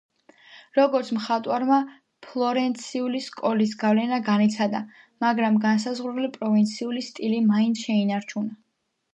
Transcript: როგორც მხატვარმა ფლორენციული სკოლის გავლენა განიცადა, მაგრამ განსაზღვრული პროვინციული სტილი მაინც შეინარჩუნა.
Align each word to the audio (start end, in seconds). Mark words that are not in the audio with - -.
როგორც 0.77 1.09
მხატვარმა 1.17 1.77
ფლორენციული 2.27 3.21
სკოლის 3.25 3.75
გავლენა 3.83 4.21
განიცადა, 4.31 4.81
მაგრამ 5.27 5.61
განსაზღვრული 5.67 6.31
პროვინციული 6.39 7.05
სტილი 7.13 7.47
მაინც 7.53 7.85
შეინარჩუნა. 7.89 8.61